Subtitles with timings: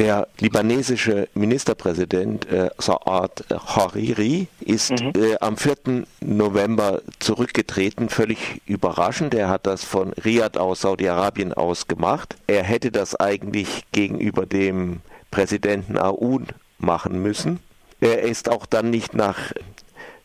[0.00, 5.12] Der libanesische Ministerpräsident äh, Saad Hariri ist mhm.
[5.14, 6.06] äh, am 4.
[6.22, 9.34] November zurückgetreten, völlig überraschend.
[9.34, 12.36] Er hat das von Riyadh aus, Saudi-Arabien aus gemacht.
[12.46, 15.00] Er hätte das eigentlich gegenüber dem
[15.30, 16.46] Präsidenten Aoun
[16.78, 17.60] machen müssen.
[18.00, 19.52] Er ist auch dann nicht nach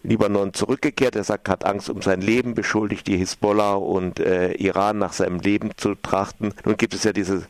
[0.08, 1.16] Libanon zurückgekehrt.
[1.16, 5.40] Er sagt, hat Angst um sein Leben, beschuldigt die Hisbollah und äh, Iran nach seinem
[5.40, 6.54] Leben zu trachten.
[6.64, 7.44] Nun gibt es ja diese,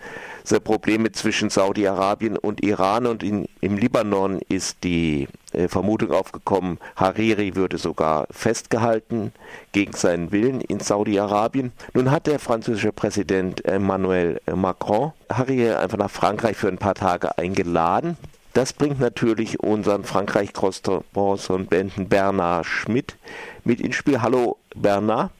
[0.43, 6.79] diese Probleme zwischen Saudi-Arabien und Iran und in, im Libanon ist die äh, Vermutung aufgekommen,
[6.95, 9.31] Hariri würde sogar festgehalten
[9.71, 11.71] gegen seinen Willen in Saudi-Arabien.
[11.93, 17.37] Nun hat der französische Präsident Emmanuel Macron Hariri einfach nach Frankreich für ein paar Tage
[17.37, 18.17] eingeladen.
[18.55, 23.17] Das bringt natürlich unseren Frankreich-Korrespondenten Bernard Schmidt
[23.65, 24.21] mit ins Spiel.
[24.21, 25.31] Hallo Bernard.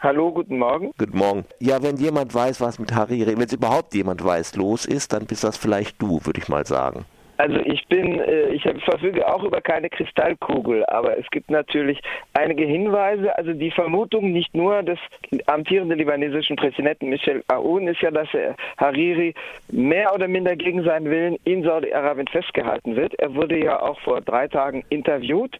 [0.00, 0.90] Hallo, guten Morgen.
[0.96, 1.44] Guten Morgen.
[1.60, 5.26] Ja, wenn jemand weiß, was mit Hariri, wenn es überhaupt jemand weiß, los ist, dann
[5.26, 7.04] bist das vielleicht du, würde ich mal sagen.
[7.38, 12.00] Also ich bin, äh, ich verfüge auch über keine Kristallkugel, aber es gibt natürlich
[12.34, 13.36] einige Hinweise.
[13.36, 14.98] Also die Vermutung nicht nur des
[15.46, 18.28] amtierenden libanesischen Präsidenten Michel Aoun ist ja, dass
[18.76, 19.34] Hariri
[19.70, 23.14] mehr oder minder gegen seinen Willen in Saudi-Arabien festgehalten wird.
[23.18, 25.56] Er wurde ja auch vor drei Tagen interviewt.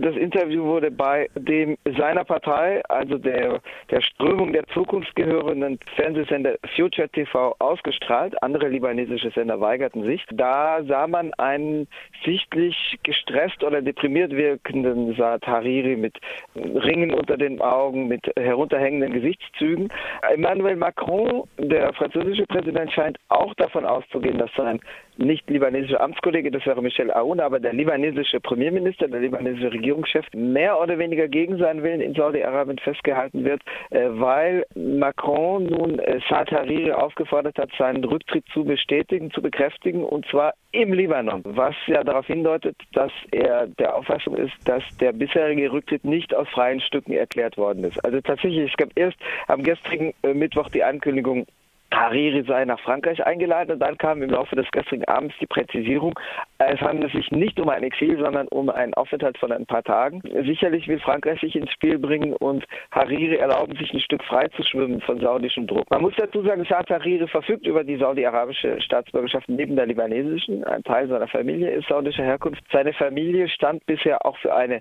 [0.00, 6.56] Das Interview wurde bei dem seiner Partei, also der, der Strömung der Zukunft gehörenden Fernsehsender
[6.74, 8.42] Future TV ausgestrahlt.
[8.42, 10.24] Andere libanesische Sender weigerten sich.
[10.32, 11.86] Da sah man man einen
[12.24, 16.16] sichtlich gestresst oder deprimiert wirkenden Saad Hariri mit
[16.56, 19.88] Ringen unter den Augen, mit herunterhängenden Gesichtszügen.
[20.32, 24.80] Emmanuel Macron, der französische Präsident, scheint auch davon auszugehen, dass sein
[25.20, 30.80] nicht libanesischer Amtskollege, das wäre Michel Aoun, aber der libanesische Premierminister, der libanesische Regierungschef, mehr
[30.80, 36.50] oder weniger gegen seinen Willen in Saudi-Arabien festgehalten wird, äh, weil Macron nun äh, Saad
[36.50, 42.02] Hariri aufgefordert hat, seinen Rücktritt zu bestätigen, zu bekräftigen, und zwar im Libanon, was ja
[42.04, 47.12] darauf hindeutet, dass er der Auffassung ist, dass der bisherige Rücktritt nicht aus freien Stücken
[47.12, 48.02] erklärt worden ist.
[48.04, 49.18] Also tatsächlich, es gab erst
[49.48, 51.46] am gestrigen äh, Mittwoch die Ankündigung,
[51.92, 56.18] Hariri sei nach Frankreich eingeladen und dann kam im Laufe des gestrigen Abends die Präzisierung,
[56.58, 60.22] es handelt sich nicht um ein Exil, sondern um einen Aufenthalt von ein paar Tagen.
[60.44, 64.62] Sicherlich will Frankreich sich ins Spiel bringen und Hariri erlauben, sich ein Stück frei zu
[64.62, 65.90] schwimmen von saudischem Druck.
[65.90, 70.64] Man muss dazu sagen, Saad Hariri verfügt über die saudi-arabische Staatsbürgerschaft neben der libanesischen.
[70.64, 72.62] Ein Teil seiner Familie ist saudischer Herkunft.
[72.72, 74.80] Seine Familie stand bisher auch für eine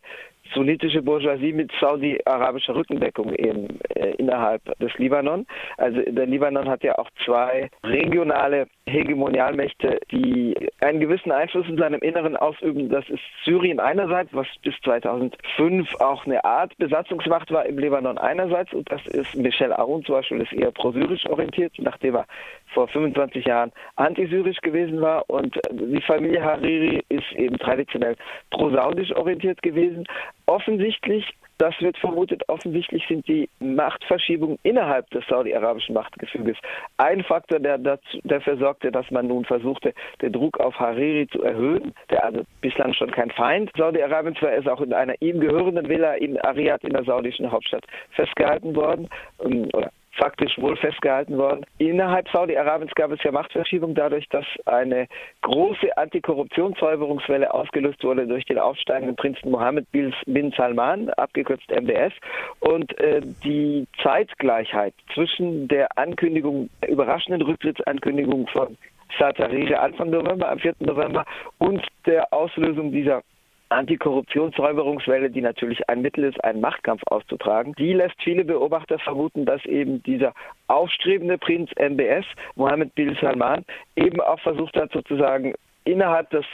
[0.54, 5.46] sunnitische Bourgeoisie mit saudi-arabischer Rückendeckung eben äh, innerhalb des Libanon.
[5.78, 12.00] Also der Libanon hat ja auch zwei regionale Hegemonialmächte, die einen gewissen Einfluss in seinem
[12.02, 12.90] Inneren ausüben.
[12.90, 18.74] Das ist Syrien einerseits, was bis 2005 auch eine Art Besatzungsmacht war im Libanon einerseits
[18.74, 22.26] und das ist Michel Aoun zum Beispiel ist eher pro-syrisch orientiert, nachdem er
[22.74, 28.16] vor 25 Jahren antisyrisch gewesen war und die Familie Hariri ist eben traditionell
[28.52, 30.06] pro-saudisch orientiert gewesen.
[30.50, 31.26] Offensichtlich
[31.60, 36.56] das wird vermutet, offensichtlich sind die Machtverschiebungen innerhalb des saudi-arabischen Machtgefüges
[36.98, 41.44] ein Faktor, der dazu, dafür sorgte, dass man nun versuchte, den Druck auf Hariri zu
[41.44, 43.72] erhöhen, der also bislang schon kein Feind.
[43.78, 47.84] Saudi-Arabiens war, ist auch in einer ihm gehörenden Villa in Ariad in der saudischen Hauptstadt
[48.12, 49.10] festgehalten worden
[49.44, 51.66] ähm, oder faktisch wohl festgehalten worden.
[51.78, 55.08] Innerhalb Saudi-Arabiens gab es ja Machtverschiebung dadurch, dass eine
[55.42, 62.14] große Antikorruptionssäuberungswelle ausgelöst wurde durch den aufsteigenden Prinzen Mohammed bin Salman, abgekürzt MBS.
[62.60, 68.78] Und äh, die Zeitgleichheit zwischen der Ankündigung, der überraschenden Rücktrittsankündigung von
[69.18, 70.76] Saad Hariri Anfang November, am 4.
[70.80, 71.26] November
[71.58, 73.24] und der Auslösung dieser
[73.70, 79.64] Antikorruptionssäuberungswelle, die natürlich ein Mittel ist, einen Machtkampf auszutragen, die lässt viele Beobachter vermuten, dass
[79.66, 80.34] eben dieser
[80.68, 82.26] aufstrebende Prinz MBS,
[82.56, 83.64] Mohammed bin Salman,
[83.96, 85.54] eben auch versucht hat, sozusagen
[85.86, 86.46] innerhalb des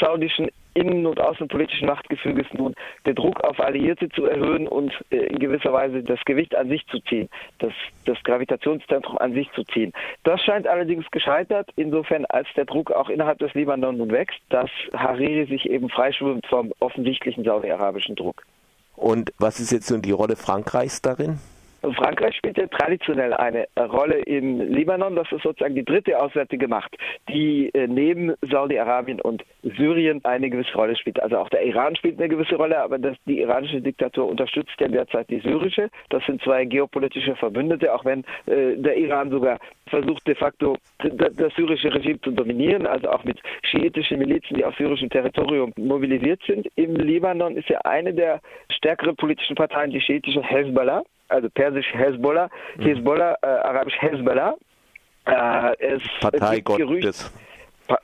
[0.00, 2.74] saudischen innen- und außenpolitischen Machtgefüges nun
[3.06, 6.84] den Druck auf Alliierte zu erhöhen und äh, in gewisser Weise das Gewicht an sich
[6.88, 7.28] zu ziehen,
[7.58, 7.72] das,
[8.04, 9.92] das Gravitationszentrum an sich zu ziehen.
[10.24, 14.70] Das scheint allerdings gescheitert, insofern als der Druck auch innerhalb des Libanon nun wächst, dass
[14.92, 18.42] Hariri sich eben freischwimmt vom offensichtlichen saudi-arabischen Druck.
[18.96, 21.38] Und was ist jetzt nun die Rolle Frankreichs darin?
[21.92, 25.16] Frankreich spielt ja traditionell eine Rolle im Libanon.
[25.16, 26.96] Das ist sozusagen die dritte auswärtige Macht,
[27.28, 31.22] die äh, neben Saudi-Arabien und Syrien eine gewisse Rolle spielt.
[31.22, 34.88] Also auch der Iran spielt eine gewisse Rolle, aber das, die iranische Diktatur unterstützt ja
[34.88, 35.90] derzeit die syrische.
[36.10, 41.54] Das sind zwei geopolitische Verbündete, auch wenn äh, der Iran sogar versucht de facto das
[41.54, 46.66] syrische Regime zu dominieren, also auch mit schiitischen Milizen, die auf syrischem Territorium mobilisiert sind.
[46.76, 48.40] Im Libanon ist ja eine der
[48.70, 52.82] stärkeren politischen Parteien die schiitische Hezbollah also persisch Hezbollah, mhm.
[52.82, 54.54] Hezbollah, äh, arabisch Hezbollah.
[55.26, 57.32] Äh, es, Partei es Gottes.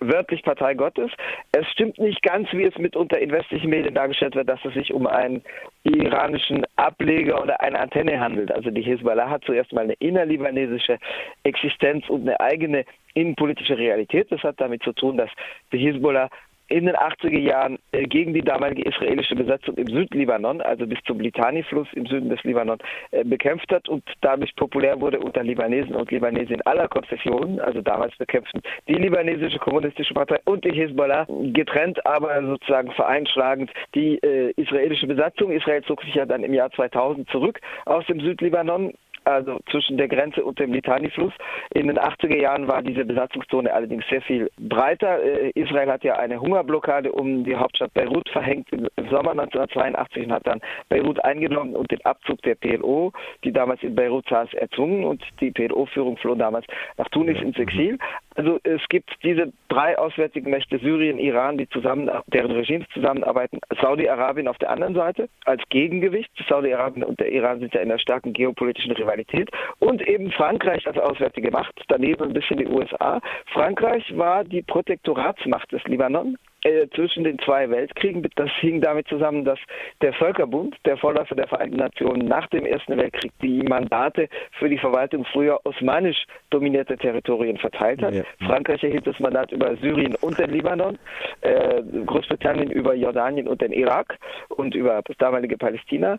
[0.01, 1.11] wörtlich Partei Gottes.
[1.53, 4.93] Es stimmt nicht ganz, wie es mitunter in westlichen Medien dargestellt wird, dass es sich
[4.93, 5.43] um einen
[5.85, 8.53] iranischen Ableger oder eine Antenne handelt.
[8.53, 10.99] Also die Hisbollah hat zuerst mal eine innerlibanesische
[11.45, 12.85] Existenz und eine eigene
[13.15, 14.31] innenpolitische Realität.
[14.31, 15.31] Das hat damit zu tun, dass
[15.73, 16.29] die Hisbollah
[16.71, 21.21] in den 80er Jahren äh, gegen die damalige israelische Besatzung im Südlibanon, also bis zum
[21.21, 22.79] Litani-Fluss im Süden des Libanon,
[23.11, 27.61] äh, bekämpft hat und dadurch populär wurde unter Libanesen und Libanesen aller Konfessionen.
[27.61, 34.19] Also damals bekämpften die libanesische kommunistische Partei und die Hisbollah getrennt, aber sozusagen vereinschlagend die
[34.19, 35.51] äh, israelische Besatzung.
[35.51, 38.95] Israel zog sich ja dann im Jahr 2000 zurück aus dem Südlibanon
[39.25, 41.33] also zwischen der Grenze und dem Litani-Fluss.
[41.75, 45.23] In den 80er Jahren war diese Besatzungszone allerdings sehr viel breiter.
[45.23, 50.33] Äh, Israel hat ja eine Hungerblockade um die Hauptstadt Beirut verhängt im Sommer 1982 und
[50.33, 53.13] hat dann Beirut eingenommen und den Abzug der PLO,
[53.45, 56.67] die damals in Beirut saß, erzwungen und die PLO-Führung floh damals
[56.97, 57.99] nach Tunis ins Exil.
[58.37, 64.49] Also es gibt diese drei auswärtigen Mächte, Syrien, Iran, die zusammen, deren Regimes zusammenarbeiten, Saudi-Arabien
[64.49, 66.31] auf der anderen Seite als Gegengewicht.
[66.49, 70.99] Saudi-Arabien und der Iran sind ja in einer starken geopolitischen Rivalität und eben Frankreich als
[70.99, 73.21] auswärtige Macht, daneben ein bisschen die USA.
[73.53, 78.27] Frankreich war die Protektoratsmacht des Libanon, äh, zwischen den zwei Weltkriegen.
[78.37, 79.59] Das hing damit zusammen, dass
[80.03, 84.29] der Völkerbund, der Vorläufer der Vereinten Nationen, nach dem Ersten Weltkrieg die Mandate
[84.59, 88.15] für die Verwaltung früher osmanisch dominierte Territorien verteilt hat.
[88.15, 88.25] Ja.
[88.47, 90.99] Frankreich erhielt das Mandat über Syrien und den Libanon,
[91.41, 94.19] äh, Großbritannien über Jordanien und den Irak
[94.49, 96.19] und über das damalige Palästina.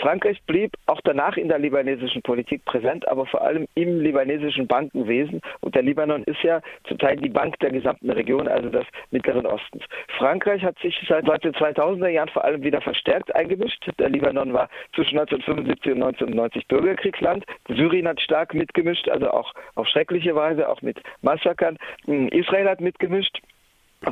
[0.00, 5.40] Frankreich blieb auch danach in der libanesischen Politik präsent, aber vor allem im libanesischen Bankenwesen.
[5.60, 9.46] Und der Libanon ist ja zum Teil die Bank der gesamten Region, also des Mittleren
[9.46, 9.69] Ostens.
[9.70, 9.84] Ostens.
[10.18, 13.88] Frankreich hat sich seit den 2000er Jahren vor allem wieder verstärkt eingemischt.
[13.98, 17.44] Der Libanon war zwischen 1975 und 1990 Bürgerkriegsland.
[17.68, 21.78] Syrien hat stark mitgemischt, also auch auf schreckliche Weise, auch mit Massakern.
[22.06, 23.40] Israel hat mitgemischt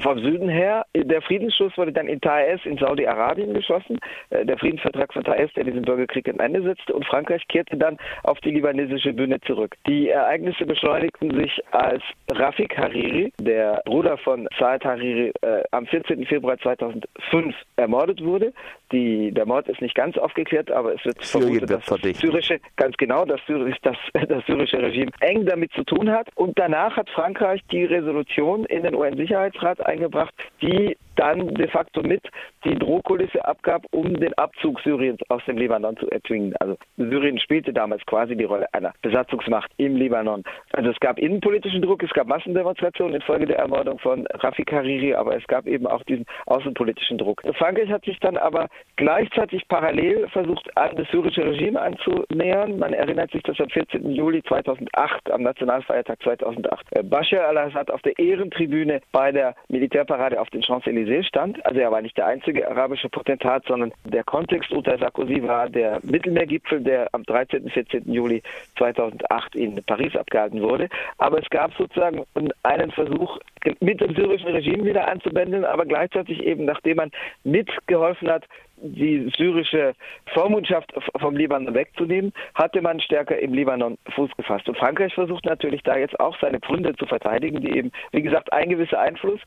[0.01, 0.85] vom Süden her.
[0.95, 3.99] Der Friedensschluss wurde dann in Taes in Saudi-Arabien geschlossen.
[4.31, 6.95] Äh, der Friedensvertrag von Taes, der diesen Bürgerkrieg am Ende setzte.
[6.95, 9.77] Und Frankreich kehrte dann auf die libanesische Bühne zurück.
[9.87, 16.25] Die Ereignisse beschleunigten sich, als Rafik Hariri, der Bruder von Saad Hariri, äh, am 14.
[16.27, 18.53] Februar 2005 ermordet wurde.
[18.93, 22.97] Die, der Mord ist nicht ganz aufgeklärt, aber es wird vermutet, dass das syrische, ganz
[22.97, 23.41] genau, das,
[23.83, 26.29] das, das syrische Regime eng damit zu tun hat.
[26.35, 30.33] Und danach hat Frankreich die Resolution in den UN-Sicherheitsrat eingebracht,
[30.63, 32.23] die dann de facto mit
[32.65, 36.55] die Drohkulisse abgab, um den Abzug Syriens aus dem Libanon zu erzwingen.
[36.61, 40.45] Also Syrien spielte damals quasi die Rolle einer Besatzungsmacht im Libanon.
[40.73, 45.37] Also es gab innenpolitischen Druck, es gab Massendemonstrationen infolge der Ermordung von Rafik Hariri, aber
[45.37, 47.43] es gab eben auch diesen außenpolitischen Druck.
[47.57, 52.79] Frankreich hat sich dann aber gleichzeitig parallel versucht, an das syrische Regime anzunähern.
[52.79, 54.09] Man erinnert sich, dass am 14.
[54.11, 60.63] Juli 2008, am Nationalfeiertag 2008, Bashar al-Assad auf der Ehrentribüne bei der Militärparade auf den
[60.63, 61.65] Champs-Élysées stand.
[61.67, 66.01] Also er war nicht der einzige arabische Potentat, sondern der Kontext unter Sarkozy war der
[66.03, 67.65] Mittelmeergipfel, der am 13.
[67.65, 68.13] und 14.
[68.13, 68.43] Juli
[68.77, 70.89] 2008 in Paris abgehalten wurde.
[71.19, 72.25] Aber es gab sozusagen
[72.63, 73.39] einen Versuch,
[73.81, 77.11] mit dem syrischen Regime wieder anzubändeln, aber gleichzeitig eben, nachdem man
[77.45, 78.45] mitgeholfen hat,
[78.81, 79.95] die syrische
[80.33, 84.69] Vormundschaft vom Libanon wegzunehmen, hatte man stärker im Libanon Fuß gefasst.
[84.69, 88.53] Und Frankreich versucht natürlich da jetzt auch seine Pfründe zu verteidigen, die eben, wie gesagt,
[88.53, 89.41] ein gewisser Einfluss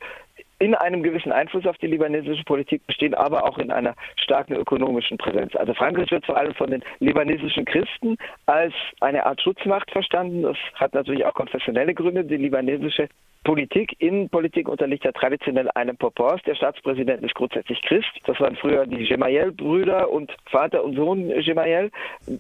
[0.62, 5.18] in einem gewissen Einfluss auf die libanesische Politik bestehen, aber auch in einer starken ökonomischen
[5.18, 5.56] Präsenz.
[5.56, 8.15] Also Frankreich wird vor allem von den libanesischen Christen
[8.46, 10.44] als eine Art Schutzmacht verstanden.
[10.44, 12.24] Das hat natürlich auch konfessionelle Gründe.
[12.24, 13.10] Die libanesische
[13.44, 16.39] Politik, Innenpolitik unterliegt ja traditionell einem Propors.
[16.44, 18.12] Der Staatspräsident ist grundsätzlich Christ.
[18.27, 21.89] Das waren früher die Gemayel-Brüder und Vater und Sohn Gemayel.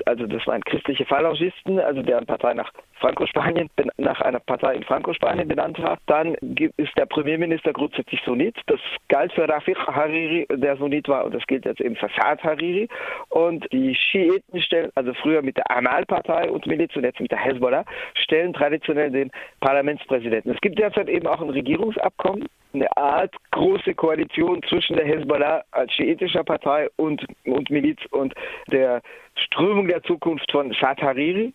[0.05, 5.47] Also das waren christliche Phalangisten, also deren Partei nach Franco-Spanien, nach einer Partei in Franco-Spanien
[5.47, 5.97] benannt war.
[6.05, 8.55] Dann ist der Premierminister grundsätzlich Sunnit.
[8.67, 8.79] Das
[9.09, 12.87] galt für Rafiq Hariri, der Sunnit war, und das gilt jetzt eben für Saad Hariri.
[13.29, 17.39] Und die Schiiten stellen, also früher mit der Amal-Partei und Miliz und jetzt mit der
[17.39, 20.51] Hezbollah, stellen traditionell den Parlamentspräsidenten.
[20.51, 25.91] Es gibt derzeit eben auch ein Regierungsabkommen, eine Art große Koalition zwischen der Hezbollah als
[25.93, 28.33] schiitischer Partei und, und Miliz und
[28.71, 29.01] der
[29.35, 31.51] Strömung der Zukunft von Saad Hariri.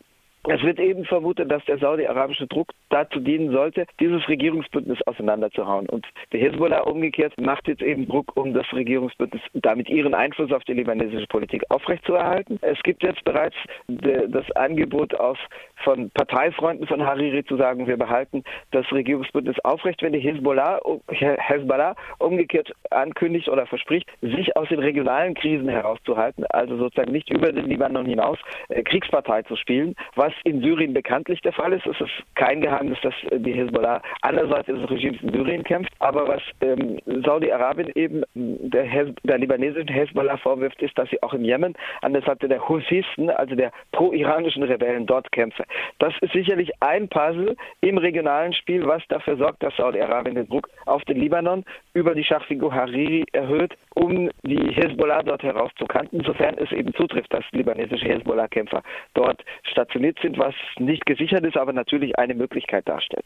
[0.49, 5.89] Es wird eben vermutet, dass der saudi-arabische Druck dazu dienen sollte, dieses Regierungsbündnis auseinanderzuhauen.
[5.89, 10.63] Und der Hezbollah umgekehrt macht jetzt eben Druck, um das Regierungsbündnis damit ihren Einfluss auf
[10.65, 12.59] die libanesische Politik aufrechtzuerhalten.
[12.63, 13.57] Es gibt jetzt bereits
[13.89, 15.39] das Angebot aus
[15.83, 21.97] von Parteifreunden von Hariri zu sagen, wir behalten das Regierungsbündnis aufrecht, wenn die Hezbollah, Hezbollah
[22.19, 27.67] umgekehrt ankündigt oder verspricht, sich aus den regionalen Krisen herauszuhalten, also sozusagen nicht über den
[27.67, 28.39] Libanon hinaus
[28.69, 31.87] äh, Kriegspartei zu spielen, was in Syrien bekanntlich der Fall ist.
[31.87, 35.93] Es ist kein Geheimnis, dass die Hezbollah an der Seite des Regimes in Syrien kämpft.
[35.99, 38.87] Aber was ähm, Saudi-Arabien eben der,
[39.25, 43.31] der libanesischen Hezbollah vorwirft, ist, dass sie auch im Jemen an der Seite der Houthisten,
[43.31, 45.65] also der pro-iranischen Rebellen, dort kämpfe.
[45.99, 50.69] Das ist sicherlich ein Puzzle im regionalen Spiel, was dafür sorgt, dass Saudi-Arabien den Druck
[50.87, 51.65] auf den Libanon
[51.95, 57.45] über die Schachfigur Hariri erhöht, um die Hezbollah dort herauszukanten, sofern es eben zutrifft, dass
[57.53, 58.83] libanesische Hezbollah-Kämpfer
[59.15, 63.25] dort stationiert sind, was nicht gesichert ist, aber natürlich eine Möglichkeit darstellt.